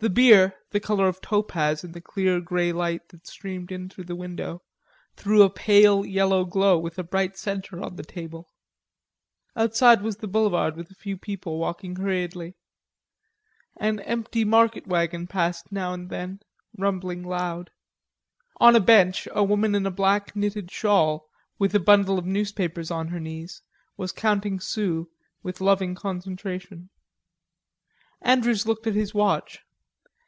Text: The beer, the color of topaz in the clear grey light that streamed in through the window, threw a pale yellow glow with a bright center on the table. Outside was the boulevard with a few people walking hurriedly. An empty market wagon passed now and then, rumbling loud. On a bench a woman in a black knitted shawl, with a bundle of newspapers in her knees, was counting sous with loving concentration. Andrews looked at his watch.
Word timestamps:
The 0.00 0.08
beer, 0.08 0.54
the 0.70 0.78
color 0.78 1.08
of 1.08 1.20
topaz 1.20 1.82
in 1.82 1.90
the 1.90 2.00
clear 2.00 2.40
grey 2.40 2.72
light 2.72 3.08
that 3.08 3.26
streamed 3.26 3.72
in 3.72 3.88
through 3.88 4.04
the 4.04 4.14
window, 4.14 4.62
threw 5.16 5.42
a 5.42 5.50
pale 5.50 6.06
yellow 6.06 6.44
glow 6.44 6.78
with 6.78 7.00
a 7.00 7.02
bright 7.02 7.36
center 7.36 7.82
on 7.82 7.96
the 7.96 8.04
table. 8.04 8.46
Outside 9.56 10.02
was 10.02 10.18
the 10.18 10.28
boulevard 10.28 10.76
with 10.76 10.88
a 10.92 10.94
few 10.94 11.16
people 11.16 11.58
walking 11.58 11.96
hurriedly. 11.96 12.54
An 13.76 13.98
empty 13.98 14.44
market 14.44 14.86
wagon 14.86 15.26
passed 15.26 15.72
now 15.72 15.92
and 15.92 16.10
then, 16.10 16.42
rumbling 16.78 17.24
loud. 17.24 17.72
On 18.60 18.76
a 18.76 18.78
bench 18.80 19.26
a 19.34 19.42
woman 19.42 19.74
in 19.74 19.84
a 19.84 19.90
black 19.90 20.36
knitted 20.36 20.70
shawl, 20.70 21.28
with 21.58 21.74
a 21.74 21.80
bundle 21.80 22.20
of 22.20 22.24
newspapers 22.24 22.92
in 22.92 23.08
her 23.08 23.18
knees, 23.18 23.62
was 23.96 24.12
counting 24.12 24.60
sous 24.60 25.06
with 25.42 25.60
loving 25.60 25.96
concentration. 25.96 26.88
Andrews 28.22 28.64
looked 28.64 28.86
at 28.86 28.94
his 28.94 29.12
watch. 29.12 29.60